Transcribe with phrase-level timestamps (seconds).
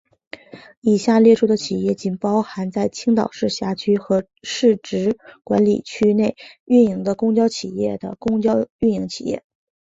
[0.79, 6.35] 以下列出的企业仅包含在青岛市辖区和市直管理区内
[6.65, 9.43] 运营的公交企业的公交运营企业。